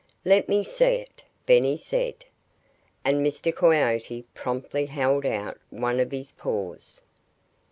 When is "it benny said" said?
0.95-2.25